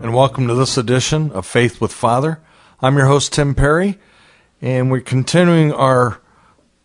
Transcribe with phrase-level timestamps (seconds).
[0.00, 2.40] and welcome to this edition of Faith with Father.
[2.80, 3.98] I'm your host, Tim Perry,
[4.62, 6.20] and we're continuing our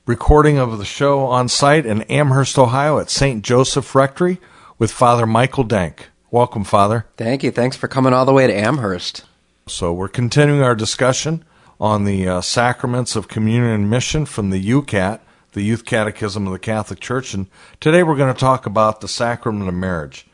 [0.07, 3.43] recording of the show on site in Amherst, Ohio at St.
[3.43, 4.39] Joseph Rectory
[4.79, 6.09] with Father Michael Dank.
[6.31, 7.05] Welcome, Father.
[7.15, 7.51] Thank you.
[7.51, 9.25] Thanks for coming all the way to Amherst.
[9.67, 11.45] So, we're continuing our discussion
[11.79, 15.19] on the uh, sacraments of communion and mission from the YOUCAT,
[15.51, 17.45] the Youth Catechism of the Catholic Church, and
[17.79, 20.25] today we're going to talk about the sacrament of marriage.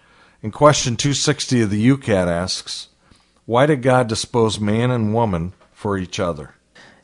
[0.42, 2.88] In question 260 of the YOUCAT asks,
[3.46, 6.56] Why did God dispose man and woman for each other?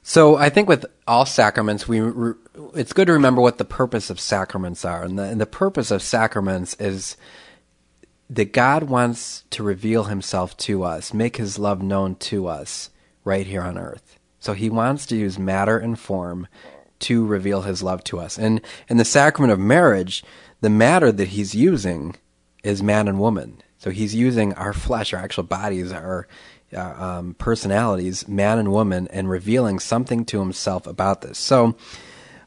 [0.04, 2.36] So I think with all sacraments, we re-
[2.76, 5.92] it's good to remember what the purpose of sacraments are, and the, and the purpose
[5.92, 7.18] of sacraments is
[8.30, 12.90] that God wants to reveal Himself to us, make His love known to us
[13.26, 14.18] right here on earth.
[14.40, 16.48] So He wants to use matter and form
[17.00, 18.38] to reveal His love to us.
[18.38, 20.24] And in the sacrament of marriage,
[20.62, 22.16] the matter that He's using
[22.66, 23.62] is man and woman.
[23.78, 26.28] So He's using our flesh, our actual bodies, our
[26.74, 31.38] uh, um, personalities, man and woman, and revealing something to Himself about this.
[31.38, 31.78] So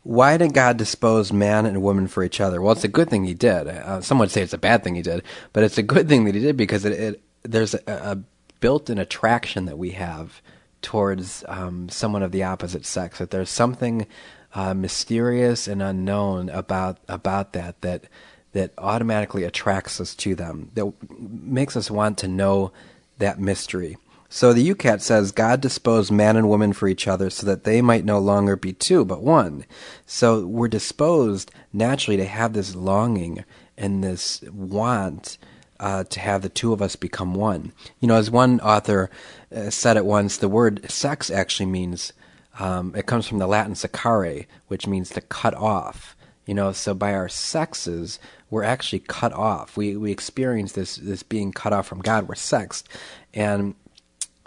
[0.03, 2.61] why did God dispose man and woman for each other?
[2.61, 3.69] Well, it's a good thing He did.
[3.69, 6.25] Uh, some would say it's a bad thing He did, but it's a good thing
[6.25, 8.19] that He did because it, it there's a, a,
[8.61, 10.43] built-in attraction that we have
[10.83, 13.19] towards um, someone of the opposite sex.
[13.19, 14.07] That there's something
[14.55, 18.05] uh, mysterious and unknown about about that that
[18.53, 20.71] that automatically attracts us to them.
[20.75, 22.73] That makes us want to know
[23.19, 23.97] that mystery.
[24.31, 27.81] So the YOUCAT says God disposed man and woman for each other so that they
[27.81, 29.65] might no longer be two, but one.
[30.05, 33.45] So we're disposed naturally to have this longing
[33.79, 35.39] and this want
[35.81, 37.73] uh, to have the two of us become one.
[38.01, 39.11] You know, as one author
[39.55, 42.13] uh, said it once, the word sex actually means,
[42.59, 46.17] um, it comes from the Latin secare, which means to cut off.
[46.45, 48.19] You know, so by our sexes,
[48.51, 49.77] we're actually cut off.
[49.77, 52.29] We we experience this this being cut off from God.
[52.29, 52.89] We're sexed,
[53.35, 53.75] and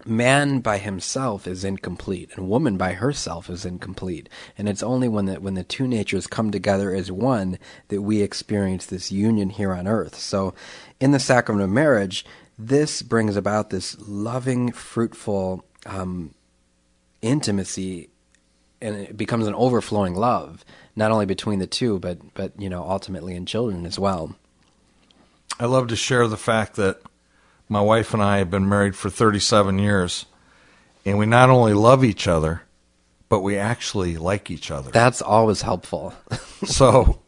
[0.06, 5.26] man by himself is incomplete and woman by herself is incomplete and it's only when
[5.26, 9.72] the when the two natures come together as one that we experience this union here
[9.72, 10.54] on earth so
[11.00, 12.26] in the sacrament of marriage
[12.58, 16.34] this brings about this loving fruitful um,
[17.22, 18.10] intimacy
[18.82, 20.66] and it becomes an overflowing love
[20.96, 24.36] not only between the two but but you know ultimately in children as well
[25.60, 27.02] i love to share the fact that
[27.72, 30.26] my wife and I have been married for 37 years,
[31.06, 32.64] and we not only love each other,
[33.30, 34.92] but we actually like each other.
[34.92, 36.14] That's always helpful.
[36.66, 37.22] so,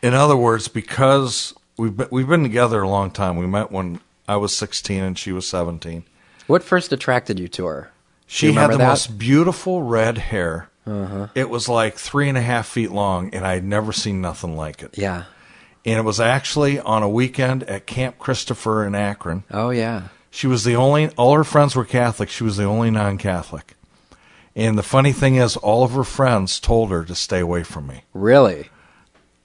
[0.00, 3.36] in other words, because we've been, we've been together a long time.
[3.36, 6.04] We met when I was 16 and she was 17.
[6.46, 7.92] What first attracted you to her?
[8.26, 8.88] She had the that?
[8.88, 10.70] most beautiful red hair.
[10.86, 11.28] Uh-huh.
[11.34, 14.56] It was like three and a half feet long, and I had never seen nothing
[14.56, 14.98] like it.
[14.98, 15.24] Yeah
[15.84, 19.44] and it was actually on a weekend at Camp Christopher in Akron.
[19.50, 20.08] Oh yeah.
[20.30, 21.08] She was the only.
[21.10, 22.28] All her friends were Catholic.
[22.30, 23.74] She was the only non-Catholic.
[24.54, 27.86] And the funny thing is, all of her friends told her to stay away from
[27.86, 28.04] me.
[28.14, 28.70] Really?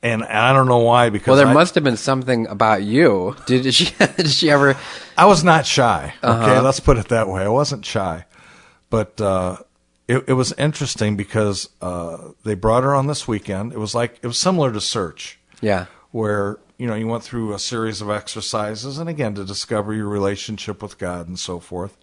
[0.01, 1.09] And I don't know why.
[1.09, 3.35] Because well, there I, must have been something about you.
[3.47, 3.93] Did she?
[4.17, 4.77] did she ever?
[5.17, 6.13] I was not shy.
[6.23, 6.61] Okay, uh-huh.
[6.61, 7.43] let's put it that way.
[7.43, 8.25] I wasn't shy,
[8.89, 9.57] but uh,
[10.07, 13.73] it, it was interesting because uh, they brought her on this weekend.
[13.73, 15.39] It was like it was similar to Search.
[15.61, 19.93] Yeah where you know you went through a series of exercises and again to discover
[19.93, 21.97] your relationship with God and so forth.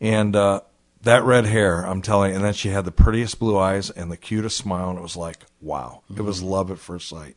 [0.00, 0.60] And uh,
[1.02, 4.10] that red hair, I'm telling you, and then she had the prettiest blue eyes and
[4.10, 6.20] the cutest smile, and it was like, wow, mm-hmm.
[6.20, 6.50] it was mm-hmm.
[6.50, 7.36] love at first sight.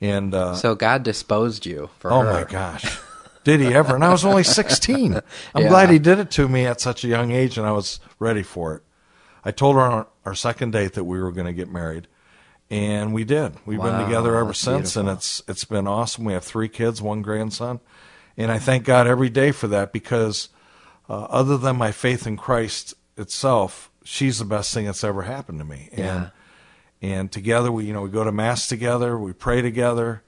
[0.00, 2.32] And uh, so God disposed you for oh her.
[2.32, 2.98] my gosh,
[3.44, 3.94] did he ever?
[3.94, 5.14] And I was only 16.
[5.54, 5.68] I'm yeah.
[5.68, 8.42] glad he did it to me at such a young age, and I was ready
[8.42, 8.82] for it.
[9.46, 12.08] I told her on our, second date that we were going to get married,
[12.68, 13.52] and we did.
[13.64, 15.08] We've wow, been together ever since, beautiful.
[15.08, 16.24] and it's it's been awesome.
[16.24, 17.78] We have three kids, one grandson,
[18.36, 20.48] and I thank God every day for that because
[21.08, 25.60] uh, other than my faith in Christ itself, she's the best thing that's ever happened
[25.60, 25.90] to me.
[25.92, 26.28] And yeah.
[27.00, 30.24] and together we you know we go to mass together, we pray together.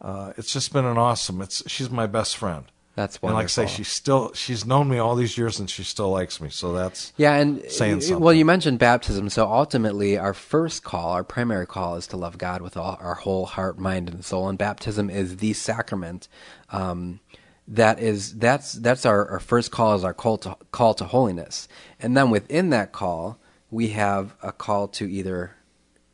[0.00, 1.42] Uh, it's just been an awesome.
[1.42, 2.66] It's she's my best friend.
[2.96, 3.28] That's wonderful.
[3.28, 6.10] And like I say, she's still she's known me all these years, and she still
[6.10, 6.48] likes me.
[6.48, 7.34] So that's yeah.
[7.34, 8.22] And saying something.
[8.22, 9.28] well, you mentioned baptism.
[9.30, 13.14] So ultimately, our first call, our primary call, is to love God with all our
[13.14, 14.48] whole heart, mind, and soul.
[14.48, 16.28] And baptism is the sacrament
[16.70, 17.18] um,
[17.66, 21.66] that is that's that's our, our first call is our call to call to holiness,
[21.98, 23.38] and then within that call
[23.70, 25.56] we have a call to either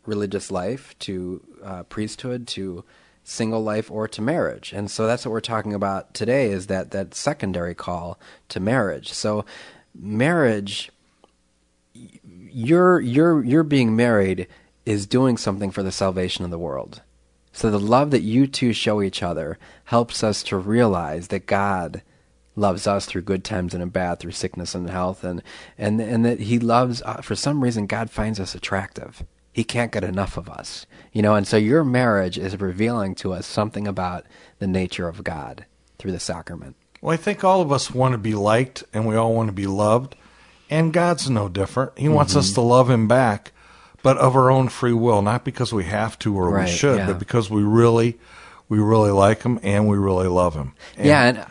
[0.06, 2.85] religious life, to uh, priesthood, to
[3.25, 4.72] single life, or to marriage.
[4.72, 8.19] And so that's what we're talking about today is that that secondary call
[8.49, 9.12] to marriage.
[9.12, 9.44] So
[9.94, 10.90] marriage
[12.52, 14.46] you're you're you're being married
[14.87, 17.02] is doing something for the salvation of the world.
[17.52, 22.02] So the love that you two show each other helps us to realize that God
[22.56, 25.43] loves us through good times and in bad, through sickness and health, and
[25.76, 27.02] and and that He loves.
[27.02, 29.25] Uh, for some reason, God finds us attractive.
[29.52, 31.35] He can't get enough of us, you know.
[31.35, 34.25] And so your marriage is revealing to us something about
[34.58, 35.67] the nature of God
[35.99, 36.76] through the sacrament.
[37.00, 39.52] Well, I think all of us want to be liked, and we all want to
[39.52, 40.14] be loved,
[40.69, 41.99] and God's no different.
[41.99, 42.14] He mm-hmm.
[42.14, 42.55] wants us mm-hmm.
[42.55, 43.52] to love Him back
[44.02, 46.99] but of our own free will, not because we have to or right, we should,
[46.99, 47.06] yeah.
[47.06, 48.19] but because we really
[48.69, 50.73] we really like him and we really love him.
[50.97, 51.47] And yeah, and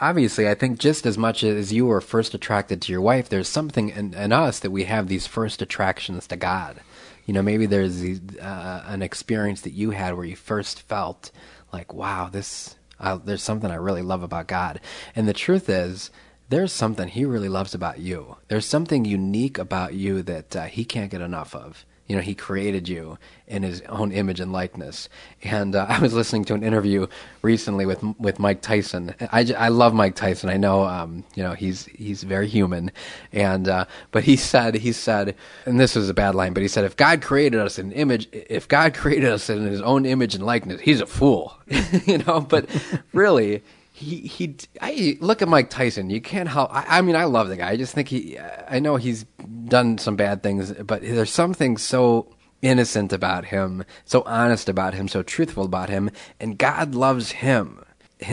[0.00, 3.48] obviously, I think just as much as you were first attracted to your wife, there's
[3.48, 6.80] something in, in us that we have these first attractions to God.
[7.26, 11.30] You know, maybe there's uh, an experience that you had where you first felt
[11.72, 12.76] like, wow, this,
[13.24, 14.80] there's something I really love about God.
[15.16, 16.10] And the truth is,
[16.50, 18.36] there's something he really loves about you.
[18.48, 21.86] There's something unique about you that uh, he can't get enough of.
[22.06, 25.08] You know, he created you in his own image and likeness.
[25.42, 27.06] And uh, I was listening to an interview
[27.42, 29.14] recently with with Mike Tyson.
[29.32, 30.50] I, I love Mike Tyson.
[30.50, 32.90] I know, um, you know, he's he's very human.
[33.32, 35.34] And uh, but he said he said,
[35.66, 38.28] and this was a bad line, but he said, if God created us in image,
[38.32, 41.58] if God created us in His own image and likeness, He's a fool.
[42.06, 42.68] you know, but
[43.12, 43.62] really
[43.96, 46.10] he he I look at Mike Tyson.
[46.10, 46.74] You can't help.
[46.74, 47.70] I, I, mean, I love the guy.
[47.70, 48.36] I just think he.
[48.68, 49.22] I know he's
[49.66, 55.06] done some bad things, but there's something so innocent about him, so honest about him,
[55.06, 56.10] so truthful about him,
[56.40, 57.84] and God loves him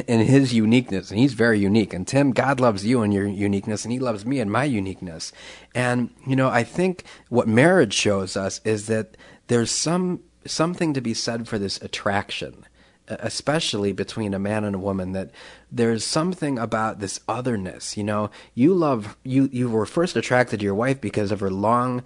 [0.08, 1.94] in his uniqueness, and he's very unique.
[1.94, 5.32] And Tim, God loves you and your uniqueness, and He loves me and my uniqueness.
[5.76, 9.16] And you know, I think what marriage shows us is that
[9.46, 12.66] there's some something to be said for this attraction
[13.20, 15.32] especially between a man and a woman that
[15.72, 20.64] there's something about this otherness you know you love you you were first attracted to
[20.64, 22.04] your wife because of her long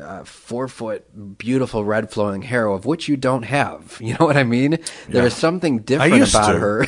[0.00, 4.36] uh, four foot beautiful red flowing hair of which you don't have you know what
[4.36, 4.78] i mean yeah.
[5.08, 6.58] there's something different about to.
[6.58, 6.86] her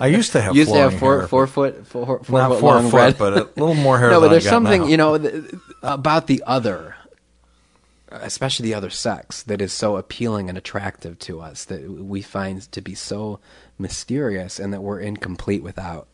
[0.00, 2.60] i used to have used to have four hair, four foot four, four not foot
[2.60, 3.18] four long foot red.
[3.18, 4.86] but a little more hair no but there's something now.
[4.88, 5.44] you know th-
[5.82, 6.96] about the other
[8.10, 12.60] especially the other sex, that is so appealing and attractive to us that we find
[12.72, 13.40] to be so
[13.78, 16.08] mysterious and that we're incomplete without.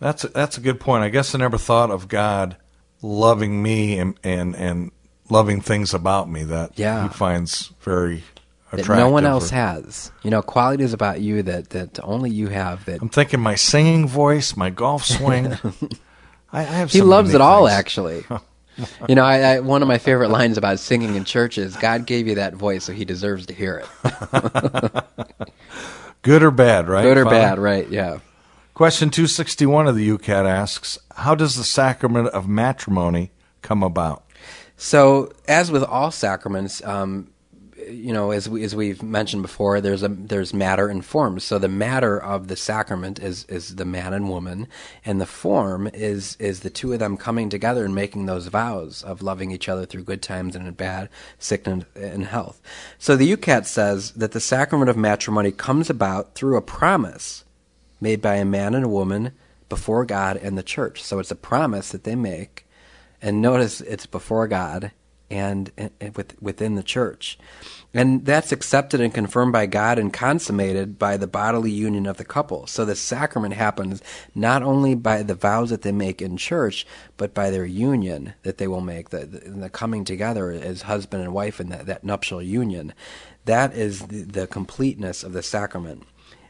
[0.00, 1.04] That's a, that's a good point.
[1.04, 2.56] I guess I never thought of God
[3.02, 4.90] loving me and and, and
[5.30, 7.04] loving things about me that yeah.
[7.04, 8.24] he finds very
[8.68, 8.86] attractive.
[8.88, 10.12] That no one else or, has.
[10.22, 12.84] You know, qualities about you that, that only you have.
[12.84, 15.46] That I'm thinking my singing voice, my golf swing.
[16.52, 16.92] I, I have.
[16.92, 18.24] He loves it all, actually.
[19.08, 22.06] you know, I, I, one of my favorite lines about singing in church is God
[22.06, 25.04] gave you that voice, so He deserves to hear it.
[26.22, 27.02] Good or bad, right?
[27.02, 27.88] Good or bad, right?
[27.88, 28.18] Yeah.
[28.74, 33.30] Question 261 of the YOUCAT asks How does the sacrament of matrimony
[33.62, 34.24] come about?
[34.76, 37.30] So, as with all sacraments, um,
[37.88, 41.38] you know, as we as we've mentioned before, there's a there's matter and form.
[41.40, 44.68] So the matter of the sacrament is is the man and woman,
[45.04, 49.02] and the form is is the two of them coming together and making those vows
[49.02, 51.08] of loving each other through good times and bad,
[51.38, 52.60] sickness and health.
[52.98, 57.44] So the YOUCAT says that the sacrament of matrimony comes about through a promise
[58.00, 59.32] made by a man and a woman
[59.68, 61.02] before God and the church.
[61.02, 62.66] So it's a promise that they make,
[63.22, 64.92] and notice it's before God
[65.30, 67.38] and, and with, within the church.
[67.96, 72.26] And that's accepted and confirmed by God and consummated by the bodily union of the
[72.26, 72.66] couple.
[72.66, 74.02] So the sacrament happens
[74.34, 76.86] not only by the vows that they make in church,
[77.16, 81.32] but by their union that they will make, the, the, coming together as husband and
[81.32, 82.92] wife in that, that nuptial union.
[83.46, 86.02] That is the, the completeness of the sacrament.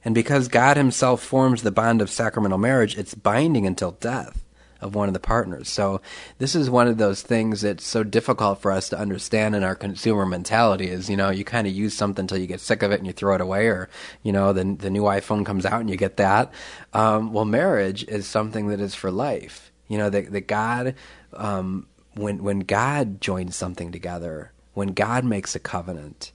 [0.05, 4.43] And because God Himself forms the bond of sacramental marriage, it's binding until death
[4.81, 5.69] of one of the partners.
[5.69, 6.01] So
[6.39, 9.75] this is one of those things that's so difficult for us to understand in our
[9.75, 12.93] consumer mentality is, you know, you kind of use something until you get sick of
[12.93, 13.89] it and you throw it away or,
[14.23, 16.53] you know, the, the new iPhone comes out and you get that.
[16.93, 19.73] Um, well, marriage is something that is for life.
[19.89, 20.95] You know, that, that God,
[21.33, 26.33] um, when, when God joins something together, when God makes a covenant,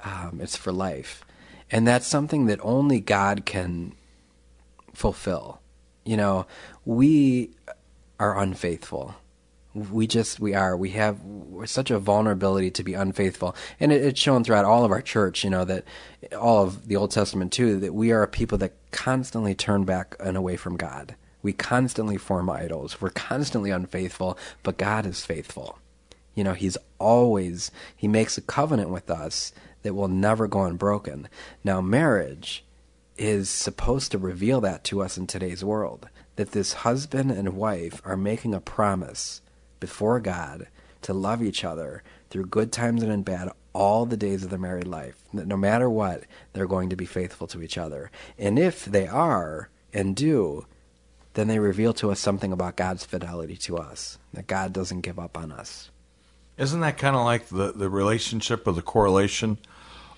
[0.00, 1.24] um, it's for life.
[1.70, 3.94] And that's something that only God can
[4.94, 5.60] fulfill.
[6.04, 6.46] You know,
[6.84, 7.50] we
[8.22, 9.16] are unfaithful.
[9.74, 11.18] We just we are we have
[11.64, 15.42] such a vulnerability to be unfaithful, and it, it's shown throughout all of our church.
[15.42, 15.84] You know that
[16.38, 17.80] all of the Old Testament too.
[17.80, 21.16] That we are a people that constantly turn back and away from God.
[21.42, 23.00] We constantly form idols.
[23.00, 25.78] We're constantly unfaithful, but God is faithful.
[26.36, 29.52] You know, He's always He makes a covenant with us
[29.82, 31.28] that will never go unbroken.
[31.64, 32.64] Now, marriage
[33.16, 38.00] is supposed to reveal that to us in today's world that this husband and wife
[38.04, 39.42] are making a promise
[39.80, 40.68] before God
[41.02, 44.58] to love each other through good times and in bad all the days of their
[44.58, 45.22] married life.
[45.34, 48.10] That no matter what, they're going to be faithful to each other.
[48.38, 50.66] And if they are and do,
[51.34, 55.18] then they reveal to us something about God's fidelity to us, that God doesn't give
[55.18, 55.90] up on us.
[56.58, 59.58] Isn't that kind of like the, the relationship or the correlation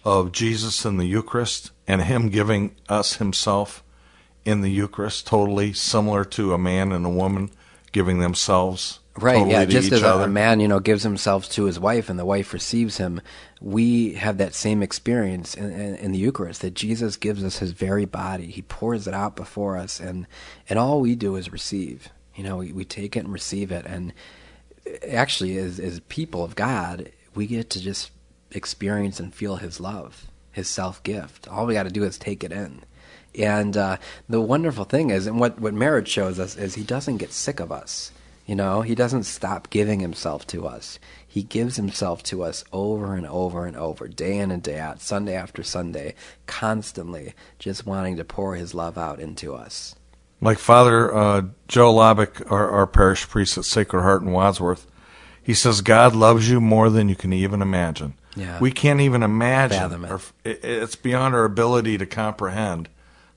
[0.05, 3.84] of Jesus in the Eucharist and Him giving us Himself
[4.45, 7.51] in the Eucharist, totally similar to a man and a woman
[7.93, 9.65] giving themselves Right, totally yeah.
[9.65, 12.19] to Just each as a, a man, you know, gives himself to his wife and
[12.19, 13.21] the wife receives him,
[13.61, 17.71] we have that same experience in, in, in the Eucharist that Jesus gives us his
[17.71, 18.47] very body.
[18.47, 20.27] He pours it out before us, and,
[20.69, 22.09] and all we do is receive.
[22.35, 23.87] You know, we, we take it and receive it.
[23.87, 24.13] And
[25.07, 28.11] actually, as, as people of God, we get to just
[28.51, 31.47] experience and feel his love, his self gift.
[31.47, 32.83] All we got to do is take it in.
[33.39, 33.97] And uh,
[34.29, 37.61] the wonderful thing is, and what, what marriage shows us, is he doesn't get sick
[37.61, 38.13] of us.
[38.47, 40.99] You know, he doesn't stop giving himself to us.
[41.27, 45.01] He gives himself to us over and over and over, day in and day out,
[45.01, 46.15] Sunday after Sunday,
[46.47, 49.95] constantly, just wanting to pour his love out into us.
[50.41, 54.87] Like Father uh, Joe Lobick, our, our parish priest at Sacred Heart in Wadsworth,
[55.43, 58.15] he says God loves you more than you can even imagine.
[58.37, 58.59] Yeah.
[58.61, 62.89] We can't even imagine, or it- it's beyond our ability to comprehend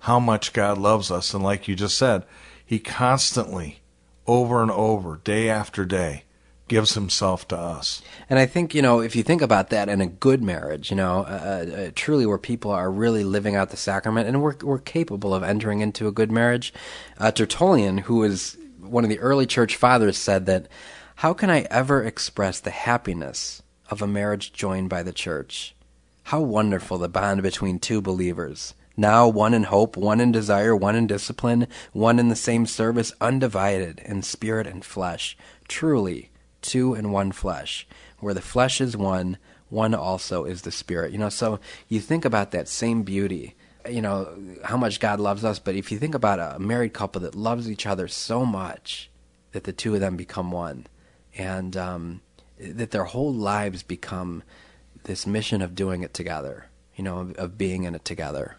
[0.07, 1.33] how much God loves us.
[1.33, 2.23] And like you just said,
[2.65, 3.81] He constantly,
[4.25, 6.23] over and over, day after day,
[6.69, 8.01] gives Himself to us.
[8.29, 10.95] And I think, you know, if you think about that in a good marriage, you
[10.95, 14.79] know, uh, uh, truly where people are really living out the sacrament and we're, we're
[14.79, 16.73] capable of entering into a good marriage,
[17.17, 20.69] uh, Tertullian, who was one of the early church fathers, said that,
[21.15, 25.75] How can I ever express the happiness of a marriage joined by the church?
[26.23, 28.73] How wonderful the bond between two believers.
[28.99, 33.13] Now one in hope, one in desire, one in discipline, one in the same service,
[33.21, 35.37] undivided in spirit and flesh.
[35.67, 37.87] Truly, two in one flesh.
[38.19, 39.37] Where the flesh is one,
[39.69, 41.11] one also is the spirit.
[41.11, 43.55] You know, so you think about that same beauty,
[43.87, 47.21] you know, how much God loves us, but if you think about a married couple
[47.21, 49.11] that loves each other so much
[49.51, 50.87] that the two of them become one,
[51.37, 52.21] and um,
[52.59, 54.43] that their whole lives become
[55.03, 58.57] this mission of doing it together, you know, of, of being in it together.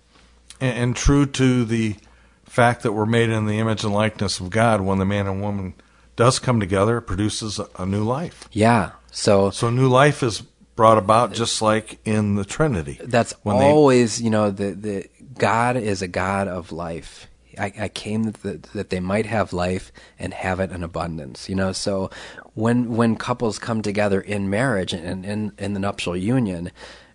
[0.61, 1.97] And, and true to the
[2.45, 5.41] fact that we're made in the image and likeness of God, when the man and
[5.43, 5.75] woman
[6.17, 8.49] does come together, it produces a, a new life.
[8.53, 8.93] Yeah.
[9.11, 10.41] So So new life is
[10.77, 12.99] brought about just like in the Trinity.
[13.05, 17.27] that's When they- always, you know, the the God is a God of life.
[17.59, 21.49] I, I came that, the, that they might have life and have it in abundance.
[21.49, 22.11] You know, so
[22.55, 26.71] when when couples come together in marriage and in in the nuptial union,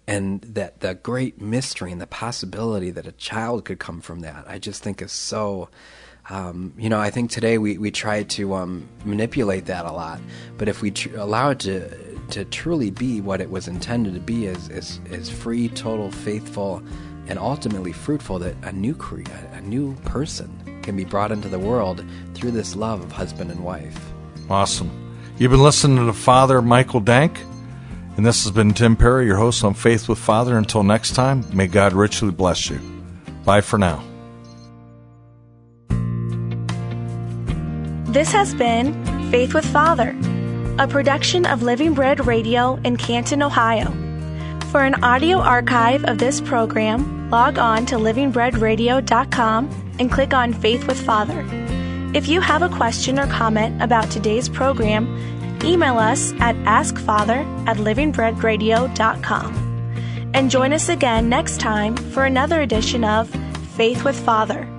[0.07, 4.45] and that the great mystery and the possibility that a child could come from that,
[4.47, 5.69] I just think is so.
[6.29, 10.21] Um, you know, I think today we, we try to um, manipulate that a lot,
[10.57, 14.21] but if we tr- allow it to to truly be what it was intended to
[14.21, 16.81] be, as as, as free, total, faithful,
[17.27, 20.49] and ultimately fruitful, that a new cre- a new person
[20.81, 24.13] can be brought into the world through this love of husband and wife.
[24.49, 24.91] Awesome.
[25.37, 27.37] You've been listening to Father Michael Dank,
[28.15, 30.57] and this has been Tim Perry, your host on Faith with Father.
[30.57, 32.79] Until next time, may God richly bless you.
[33.45, 34.03] Bye for now.
[38.13, 38.93] This has been
[39.31, 40.15] Faith with Father,
[40.77, 43.91] a production of Living Bread Radio in Canton, Ohio.
[44.71, 50.87] For an audio archive of this program, log on to livingbreadradio.com and click on Faith
[50.87, 51.43] with Father.
[52.13, 55.07] If you have a question or comment about today's program,
[55.63, 59.73] email us at askfather at livingbreadradio.com.
[60.33, 63.29] And join us again next time for another edition of
[63.75, 64.72] Faith with Father.